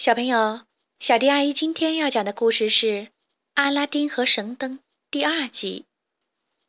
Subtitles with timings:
[0.00, 0.62] 小朋友，
[0.98, 2.86] 小迪阿姨今天要讲的故事是
[3.52, 4.78] 《阿拉丁和神灯》
[5.10, 5.84] 第二集。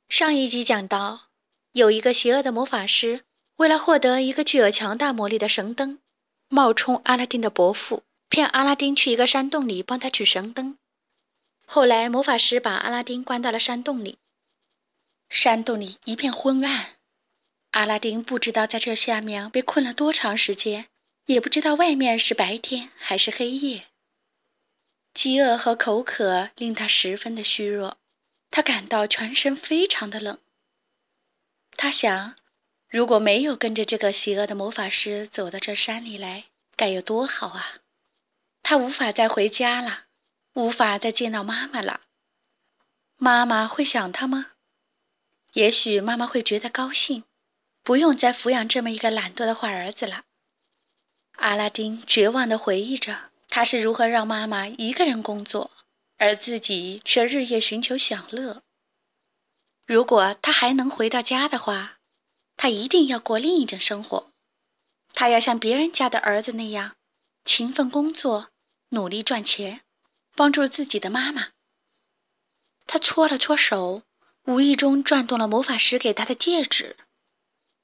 [0.09, 1.29] 上一集讲到，
[1.71, 3.23] 有一个邪恶的魔法师，
[3.55, 5.99] 为了获得一个具有强大魔力的神灯，
[6.49, 10.77] 冒充阿拉丁的伯父，骗阿拉丁去一个山洞里帮他取神灯。
[11.65, 14.17] 后来，魔法师把阿拉丁关到了山洞里，
[15.29, 16.97] 山洞里一片昏暗，
[17.71, 20.87] 阿拉丁不知道在这下面被困了多长时间。
[21.25, 23.87] 也不知道外面是白天还是黑夜。
[25.13, 27.97] 饥饿和口渴令他十分的虚弱，
[28.49, 30.39] 他感到全身非常的冷。
[31.75, 32.35] 他想，
[32.89, 36.45] 如果没有跟着这个邪恶的魔法师走到这山里来，
[36.75, 37.75] 该有多好啊！
[38.63, 40.05] 他无法再回家了，
[40.53, 42.01] 无法再见到妈妈了。
[43.17, 44.53] 妈妈会想他吗？
[45.53, 47.25] 也许妈妈会觉得高兴，
[47.83, 50.23] 不用再抚养这么一个懒惰的坏儿子了。
[51.41, 55.71] 阿拉丁绝望地回忆着，他是如何让妈妈一个人工作，
[56.17, 58.61] 而自己却日夜寻求享乐。
[59.87, 61.97] 如果他还能回到家的话，
[62.57, 64.31] 他一定要过另一种生活。
[65.13, 66.95] 他要像别人家的儿子那样，
[67.43, 68.51] 勤奋工作，
[68.89, 69.81] 努力赚钱，
[70.35, 71.49] 帮助自己的妈妈。
[72.85, 74.03] 他搓了搓手，
[74.45, 76.97] 无意中转动了魔法师给他的戒指，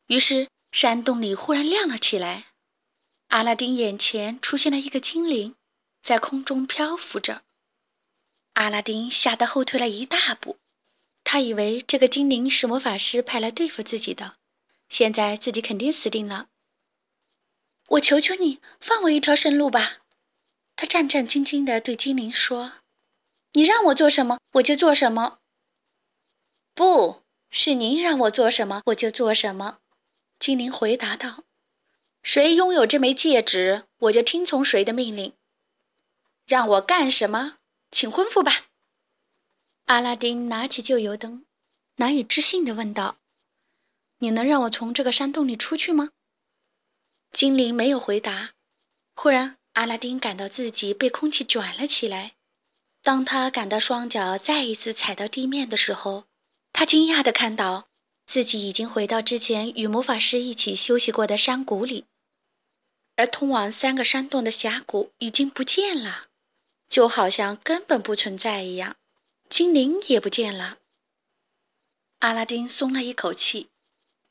[0.05, 2.46] 于是山洞里忽然亮了起来。
[3.27, 5.55] 阿拉丁眼前出现了一个精灵，
[6.01, 7.43] 在空中漂浮着。
[8.53, 10.57] 阿拉丁吓得后退了一大步，
[11.23, 14.37] 他以为这个精灵是魔法师派来对付自己的，
[14.89, 16.47] 现在自己肯定死定了。
[17.89, 19.97] 我求求你，放我一条生路吧！
[20.75, 22.73] 他战战兢兢地对精灵说
[23.53, 25.39] ：“你让我做什么，我就做什么。”
[26.73, 29.79] 不是您让我做什么，我就做什么。”
[30.39, 31.43] 精灵回答道。
[32.23, 35.33] 谁拥有这枚戒指，我就听从谁的命令。
[36.45, 37.57] 让我干什么，
[37.91, 38.67] 请吩咐吧。
[39.85, 41.45] 阿拉丁拿起旧油灯，
[41.95, 43.17] 难以置信地问道
[44.19, 46.09] ：“你能让我从这个山洞里出去吗？”
[47.31, 48.51] 精灵没有回答。
[49.15, 52.33] 忽然，阿拉丁感到自己被空气卷了起来。
[53.01, 56.25] 当他感到双脚再一次踩到地面的时候，
[56.73, 57.87] 他惊讶地看到
[58.25, 62.05] 自己已经回到之前与魔法师一起休息过的山谷里。
[63.17, 66.27] 而通往三个山洞的峡谷已经不见了，
[66.87, 68.95] 就好像根本不存在一样。
[69.49, 70.77] 精灵也不见了。
[72.19, 73.69] 阿拉丁松了一口气，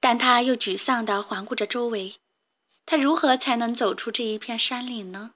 [0.01, 2.17] 但他又沮丧地环顾着周围。
[2.85, 5.33] 他如何才能走出这一片山岭呢？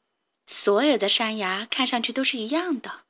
[0.46, 3.02] 所有的山崖看上去都是一样的。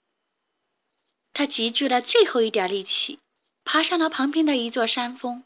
[1.32, 3.18] 他集聚了最后一点力气，
[3.64, 5.44] 爬上了旁边的一座山峰，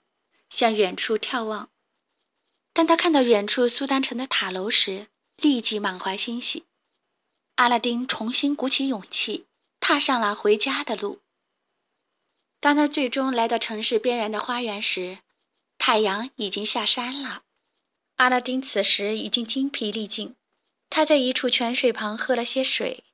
[0.48, 1.68] 向远处眺望。
[2.74, 6.64] 当他看到远处苏丹城的塔楼时，立即满怀欣喜。
[7.54, 9.46] 阿拉丁重新鼓起勇气，
[9.78, 11.20] 踏上了回家的路。
[12.58, 15.18] 当他最终来到城市边缘的花园时，
[15.78, 17.44] 太阳已经下山了。
[18.16, 20.34] 阿拉丁此时已经精疲力尽，
[20.90, 23.04] 他在一处泉水旁喝了些水，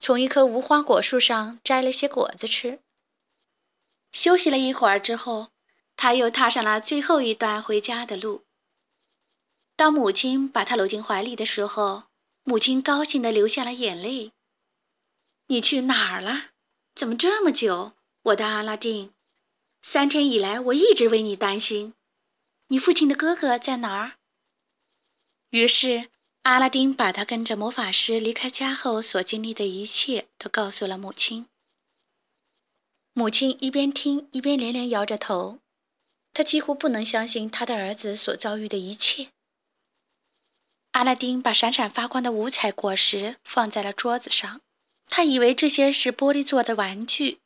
[0.00, 2.80] 从一棵无花果树上摘了些果子吃。
[4.10, 5.50] 休息了一会儿之后，
[5.94, 8.45] 他又踏上了最后一段回家的路。
[9.76, 12.04] 当母亲把他搂进怀里的时候，
[12.42, 14.32] 母亲高兴的流下了眼泪。
[15.48, 16.46] 你去哪儿了？
[16.94, 17.92] 怎么这么久，
[18.22, 19.12] 我的阿拉丁？
[19.82, 21.94] 三天以来，我一直为你担心。
[22.68, 24.16] 你父亲的哥哥在哪儿？
[25.50, 26.08] 于是，
[26.42, 31.46] 阿拉丁把他跟着魔法师离开家后所经历的一切都告诉了母亲。
[33.12, 35.60] 母亲一边听一边连连摇着头，
[36.32, 39.28] 她几乎不能相信他的儿子所遭遇的一切。
[40.96, 44.62] 阿拉丁把闪闪发光的五彩果实放在了桌子上，
[45.06, 47.40] 他以为这些是玻璃做的玩具。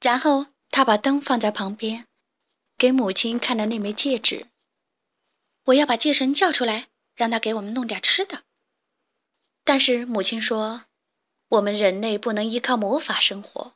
[0.00, 2.06] 然后他把灯放在旁边，
[2.78, 4.46] 给母亲看了那枚戒指。
[5.64, 8.44] 我要把戒神叫出来，让他给我们弄点吃的。
[9.64, 10.84] 但是母亲说，
[11.48, 13.72] 我们人类不能依靠魔法生活，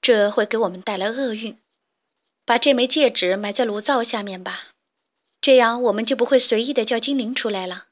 [0.00, 1.58] 这会给我们带来厄运。
[2.44, 4.68] 把这枚戒指埋在炉灶下面吧，
[5.40, 7.86] 这样我们就不会随意的叫精灵出来了。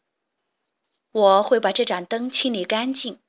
[1.17, 3.21] 我会把这盏灯清理干净，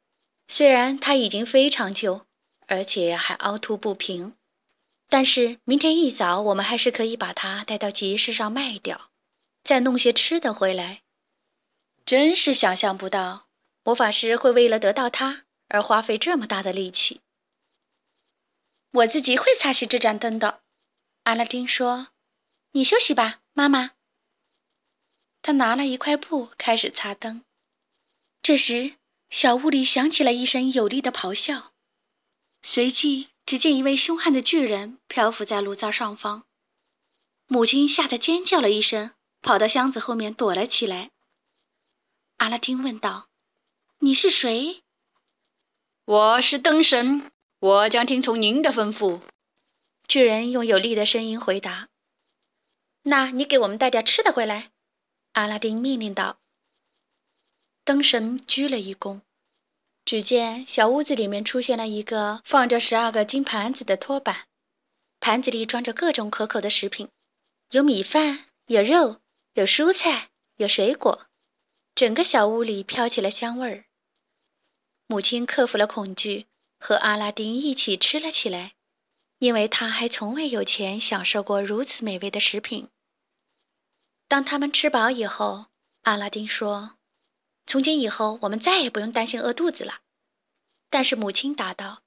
[0.45, 2.25] 虽然它已经非常旧，
[2.67, 4.35] 而且还凹凸不平，
[5.07, 9.09] 但是明天一早我们还是可以把它带到集市上卖掉，
[9.63, 11.03] 再弄些吃的回来。
[12.05, 13.47] 真是想象不到，
[13.85, 17.21] 魔法师会为了得到它而花费这么大的力气。
[18.91, 20.59] 我自己会擦洗这盏灯的，
[21.23, 22.09] 阿拉丁说
[22.73, 23.91] ：“你休息吧，妈妈。”
[25.41, 27.45] 他拿了一块布开始擦灯。
[28.47, 28.95] 这时，
[29.29, 31.73] 小屋里响起了一声有力的咆哮，
[32.61, 36.45] 随即只见一位凶悍的巨人漂浮在炉灶上方。
[37.47, 39.11] 母亲吓得尖叫了一声，
[39.41, 41.11] 跑到箱子后面躲了起来。
[42.37, 43.27] 阿拉丁问道
[43.99, 44.81] ：“你是谁
[46.07, 47.29] ？”“我是灯神，
[47.59, 49.19] 我将听从您的吩咐。”
[50.07, 51.89] 巨人用有力的声音回答。
[53.03, 54.71] “那你给我们带点吃的回来。”
[55.33, 56.39] 阿拉丁命令道。
[57.87, 59.21] 灯神鞠了一躬，
[60.03, 64.47] 只见小屋子里面出现了一个放着十二个金盘子的托板，
[65.21, 67.07] 盘子里装着各种可口的食品，
[67.71, 69.21] 有米饭，有肉，
[69.53, 71.27] 有蔬菜，有水果，
[71.95, 73.85] 整个小屋里飘起了香味儿。
[75.07, 76.47] 母亲克服了恐惧，
[76.81, 78.73] 和阿拉丁一起吃了起来，
[79.39, 82.89] 因为他还从未有钱享受过如此美味的食品。
[84.27, 85.67] 当他们吃饱以后，
[86.01, 86.96] 阿拉丁说。
[87.67, 89.99] 从今以后，我们再也不用担心饿肚子了。
[90.89, 92.01] 但是母亲答道：“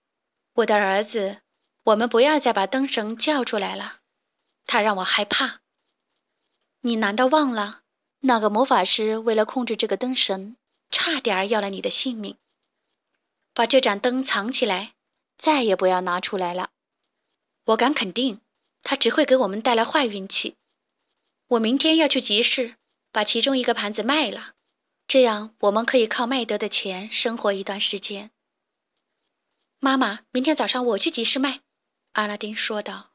[0.57, 1.43] 我的儿子，
[1.85, 3.99] 我们不要再把灯神叫出来了，
[4.65, 5.61] 他让我害怕。
[6.81, 7.83] 你难道忘了，
[8.21, 10.57] 那个魔法师为了控制这个灯神，
[10.91, 12.39] 差点要了你的性命？
[13.53, 14.95] 把这盏灯藏起来，
[15.37, 16.71] 再也不要拿出来了。
[17.67, 18.41] 我敢肯定，
[18.83, 20.57] 它只会给我们带来坏运气。
[21.49, 22.77] 我明天要去集市，
[23.13, 24.55] 把其中一个盘子卖了。”
[25.11, 28.31] 这样，我们可以靠卖得的钱生活一段时间。
[29.81, 31.63] 妈妈，明天早上我去集市卖。”
[32.15, 33.11] 阿拉丁说道。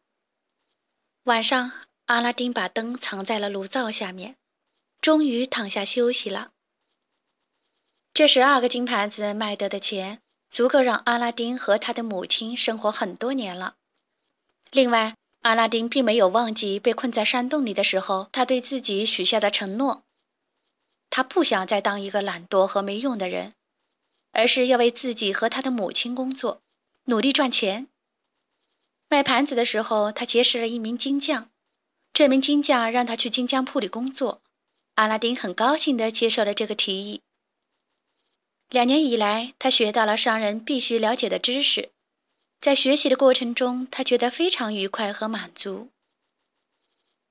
[1.23, 1.71] 晚上，
[2.07, 4.35] 阿拉丁把灯藏在了炉灶下面，
[4.99, 6.51] 终于躺下休息了。
[8.13, 10.19] 这十二个金盘子卖得的钱，
[10.49, 13.77] 足够让阿拉丁和他的母亲生活很多年了。
[14.69, 20.04] 另外，阿拉丁并没有忘记被困在山洞里的时候，他对自己许下的承诺。
[21.15, 23.53] 他不想再当一个懒惰和没用的人，
[24.33, 26.61] 而是要为自己和他的母亲工作，
[27.05, 27.87] 努力赚钱。
[29.07, 31.49] 卖盘子的时候，他结识了一名金匠，
[32.11, 34.41] 这名金匠让他去金匠铺里工作。
[34.95, 37.21] 阿拉丁很高兴地接受了这个提议。
[38.69, 41.91] 两年以来，他学到了商人必须了解的知识，
[42.59, 45.91] 在学习的过程中，他觉得非常愉快和满足。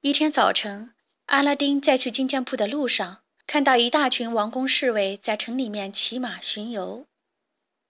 [0.00, 0.94] 一天早晨，
[1.26, 3.20] 阿拉丁在去金匠铺的路上。
[3.54, 7.06] 看到一大群王宫侍卫在城里面骑马巡游，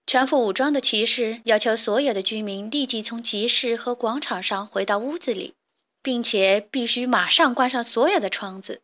[0.06, 5.55] 全副武装的骑士要求所有的居民立即从集市和广场上回到屋子里，
[6.02, 8.82] 并且必须马上关上所有的窗子。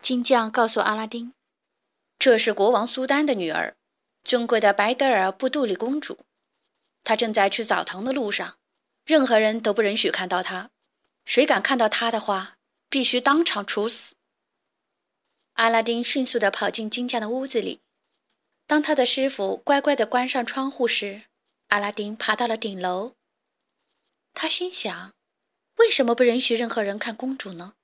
[0.00, 1.34] 金匠告诉阿拉丁
[2.18, 3.76] ：“这是国王苏丹的女儿，
[4.24, 6.24] 尊贵的白德尔布杜里公主，
[7.04, 8.56] 她正在去澡堂的路上，
[9.04, 10.70] 任何人都不允许看到她，
[11.26, 12.56] 谁敢看到她的话，
[12.88, 14.14] 必须当场处死。”
[15.54, 17.80] 阿拉丁迅速地跑进金匠的屋子里。
[18.66, 21.22] 当他的师傅乖乖地关上窗户时，
[21.68, 23.14] 阿拉丁爬到了顶楼。
[24.34, 25.12] 他心想：
[25.76, 27.74] 为什么不允许任何人看公主呢？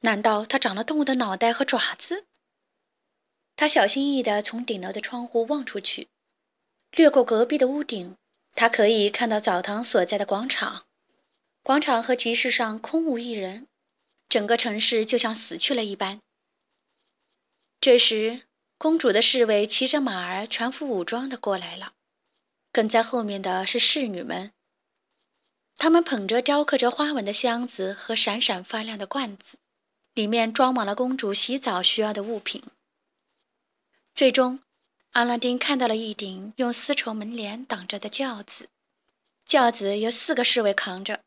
[0.00, 2.26] 难道她长了动物的脑袋和爪子？
[3.56, 6.08] 他小心翼翼地从顶楼的窗户望出去，
[6.90, 8.16] 掠过隔壁的屋顶，
[8.52, 10.84] 他可以看到澡堂所在的广场。
[11.62, 13.66] 广场和集市上空无一人，
[14.28, 16.20] 整个城市就像死去了一般。
[17.80, 18.42] 这时，
[18.78, 21.92] 公主的侍卫骑着马儿，全副武装的过来了。
[22.72, 24.52] 跟在后面的是侍女们，
[25.76, 29.58] 她们捧着雕刻着花纹的箱子和闪闪发亮的罐子，
[30.14, 32.62] 里面装满了公主洗澡需要的物品。
[34.14, 34.60] 最终，
[35.12, 38.68] 阿拉丁看到了一顶用丝绸门帘挡着的轿子，
[39.46, 41.20] 轿子由四个侍卫扛着，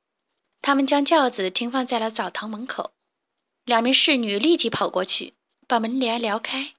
[0.62, 2.91] 他们将轿子停放在了澡堂门口。
[3.65, 5.33] 两名侍女立即跑过去。
[5.69, 6.73] 把门帘撩开，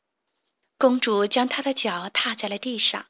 [0.77, 3.07] 公主将她的脚踏在了地上。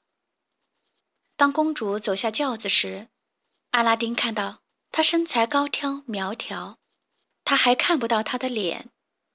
[1.36, 3.08] 当公主走下轿子时，
[3.70, 4.60] 阿拉丁看到
[4.92, 6.78] 她身材高挑苗条，
[7.44, 8.90] 他还看不到她的脸，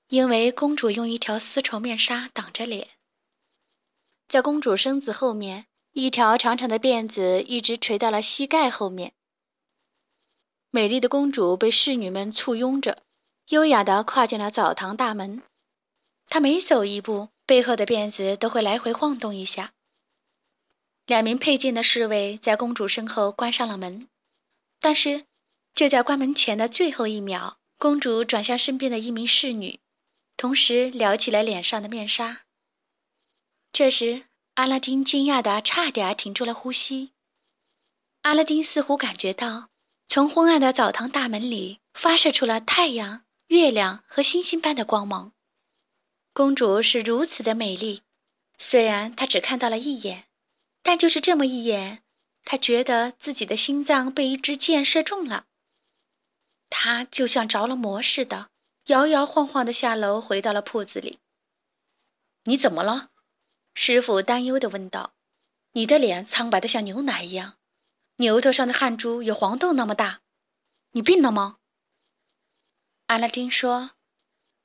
[0.10, 2.90] 因为公主用一条丝绸面纱挡着脸。
[4.28, 9.14] 在公主身子后面，一条长长的辫子一直垂到了膝盖后面。
[10.70, 13.02] 美丽的公主被侍女们簇拥着，
[13.48, 15.42] 优雅地跨进了澡堂大门。
[16.28, 19.74] 他每走一步，背后的辫子都会来回晃动一下。
[21.06, 24.08] 两名佩剑的侍卫在公主身后关上了门，
[24.80, 25.26] 但是
[25.76, 29.80] 就在关门前的最后一秒，公主转向身边的一名侍女，
[30.36, 32.46] 同时撩起了脸上的面纱。
[33.72, 34.24] 这时，
[34.56, 37.12] 阿拉丁惊讶的差点停住了呼吸。
[38.24, 39.70] 阿拉丁似乎感觉到，
[40.08, 45.34] 从昏暗的澡堂大门里发射出了太阳、月亮和星星般的光芒。
[46.36, 48.02] 公主是如此的美丽，
[48.58, 50.28] 虽然她只看到了一眼，
[50.84, 52.04] 但就是这么一眼，
[52.44, 55.46] 她觉得自己的心脏被一支箭射中了。
[56.70, 58.50] 他就像着了魔似的，
[58.88, 61.20] 摇摇晃晃的下楼，回到了铺子里。
[62.44, 63.12] 你怎么了？
[63.74, 65.14] 师傅担忧的问道。
[65.72, 67.56] 你的脸苍白的像牛奶一样，
[68.18, 70.20] 牛头上的汗珠有黄豆那么大，
[70.92, 71.60] 你病了吗？
[73.06, 73.92] 阿拉丁说：“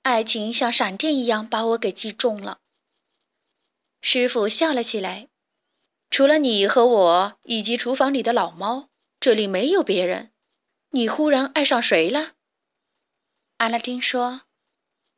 [0.02, 2.60] 爱情像闪电一样把我给击中了。”
[4.02, 5.28] 师傅笑了起来
[6.10, 8.88] ：“除了你和我以及厨房里的老猫，
[9.18, 10.32] 这里没有别人。
[10.90, 12.32] 你忽然爱上谁了？”
[13.58, 14.42] 阿拉丁说：“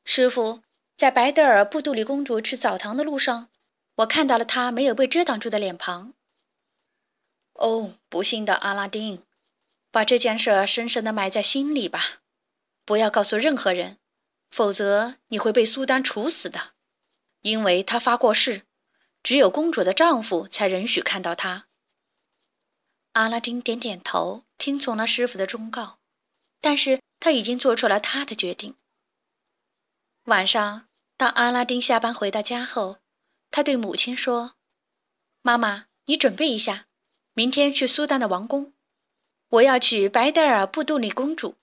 [0.05, 0.63] 师傅，
[0.97, 3.49] 在白德尔布杜里公主去澡堂的路上。”
[3.97, 6.15] 我看到了她没有被遮挡住的脸庞。
[7.53, 9.23] 哦，不幸的阿拉丁，
[9.91, 12.23] 把这件事深深的埋在心里吧，
[12.87, 13.99] 不要告诉任何人，
[14.53, 16.75] 否则你会被苏丹处死的，
[17.41, 18.67] 因为他发过誓，
[19.23, 21.67] 只有公主的丈夫才允许看到他。
[23.13, 25.99] 阿拉丁点点头，听从了师傅的忠告，
[26.61, 28.77] 但是他已经做出了他的决定。
[30.25, 32.99] 晚上，当阿拉丁下班回到家后。
[33.51, 34.55] 他对母亲说
[35.43, 36.87] ：“妈妈，你准备一下，
[37.35, 38.73] 明天去苏丹的王宫，
[39.49, 41.57] 我要娶白德尔布杜里公主，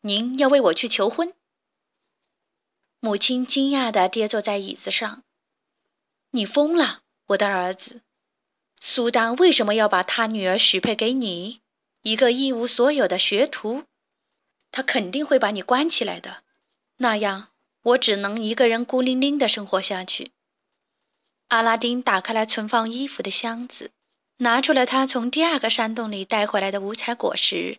[0.00, 1.32] 您要为我去求婚。”
[3.00, 5.22] 母亲惊讶地跌坐在椅子上
[6.32, 8.02] ：“你疯了，我的儿子！
[8.80, 11.60] 苏丹为什么要把他女儿许配给你，
[12.02, 13.84] 一个一无所有的学徒？
[14.70, 16.42] 他肯定会把你关起来的，
[16.96, 17.48] 那样
[17.82, 20.32] 我只能一个人孤零零地生活下去。”
[21.48, 23.92] 阿拉丁打开了存放衣服的箱子，
[24.38, 27.78] 拿出了他从第二个山洞里带回来的五彩果实。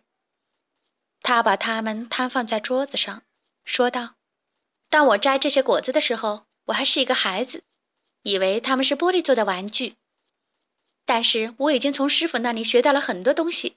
[1.20, 3.22] 他把它们摊放在桌子上，
[3.64, 4.14] 说道
[4.88, 7.62] ：“当我摘这些果子的时候，我还是一个孩子，
[8.22, 9.94] 以为他们是玻璃做的玩具。
[11.04, 13.76] 但是我已经从师傅那里学到了很多东西。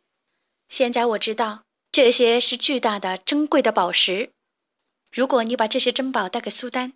[0.69, 4.31] 现在我知道这些是巨大的、珍贵的宝石。
[5.11, 6.93] 如果你把这些珍宝带给苏丹，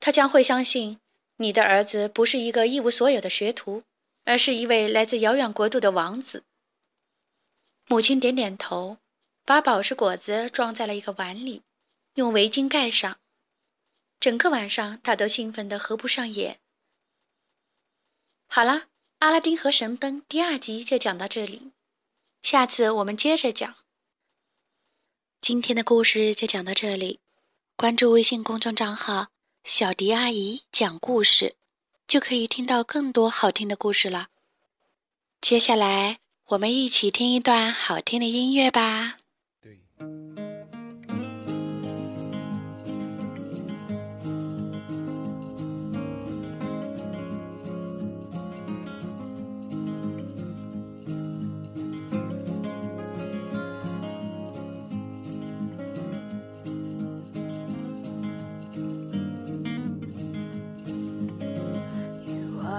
[0.00, 0.98] 他将会相信。”
[1.36, 3.82] 你的儿子不是一个一无所有的学徒，
[4.24, 6.44] 而是一位来自遥远国度的王子。
[7.88, 8.98] 母亲点点头，
[9.44, 11.62] 把宝石果子装在了一个碗里，
[12.14, 13.18] 用围巾盖上。
[14.24, 16.58] 整个晚上，他都兴奋得合不上眼。
[18.46, 18.72] 好了，
[19.18, 21.72] 《阿拉丁和神灯》第二集就讲到这里，
[22.42, 23.74] 下次我们接着讲。
[25.42, 27.20] 今天的故事就讲到这里，
[27.76, 29.26] 关注微信公众账号。
[29.62, 31.56] 小迪阿姨讲故事，
[32.06, 34.28] 就可以听到更多好听的故事了。
[35.42, 39.18] 接下来，我们一起听一段好听的音乐吧。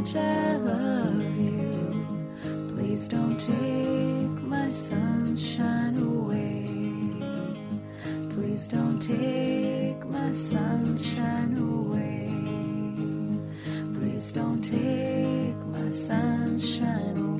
[0.00, 2.32] much I love you.
[2.68, 6.70] Please don't take my sunshine away.
[8.30, 12.32] Please don't take my sunshine away.
[13.92, 17.39] Please don't take my sunshine away.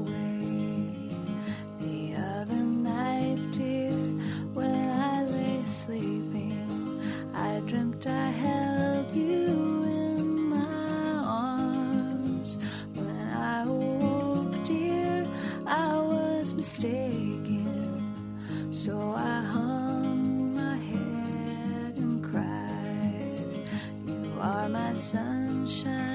[18.71, 23.67] So I hung my head and cried.
[24.07, 26.10] You are my sunshine,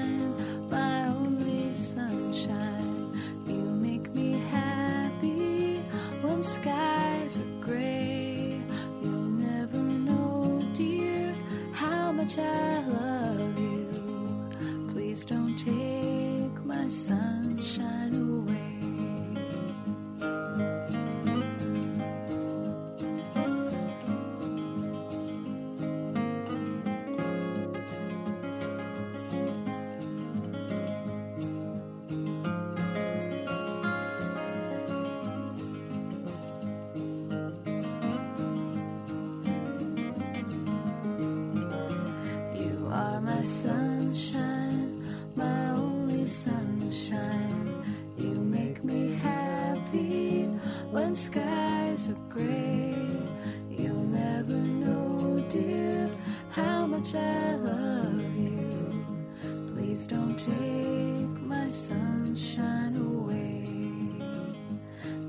[62.37, 63.65] sunshine away.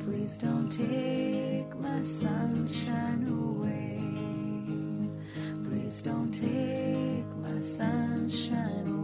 [0.00, 3.98] Please don't take my sunshine away.
[5.64, 8.97] Please don't take my sunshine